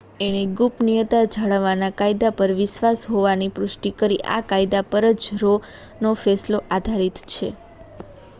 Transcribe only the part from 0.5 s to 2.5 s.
ગુપનીયતા જાળવવા ના કાયદા